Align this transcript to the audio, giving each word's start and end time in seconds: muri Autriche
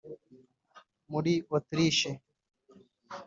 muri 1.11 1.33
Autriche 1.55 2.09